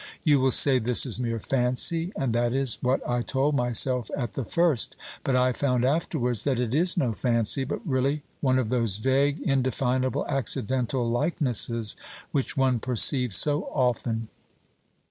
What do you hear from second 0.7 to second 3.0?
this is mere fancy and that is